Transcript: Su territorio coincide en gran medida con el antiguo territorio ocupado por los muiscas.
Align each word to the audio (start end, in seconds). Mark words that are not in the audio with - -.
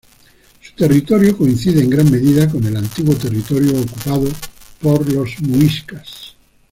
Su 0.61 0.73
territorio 0.73 1.37
coincide 1.37 1.83
en 1.83 1.91
gran 1.91 2.09
medida 2.09 2.49
con 2.49 2.65
el 2.65 2.75
antiguo 2.75 3.13
territorio 3.15 3.79
ocupado 3.79 4.25
por 4.81 5.07
los 5.13 5.39
muiscas. 5.41 6.35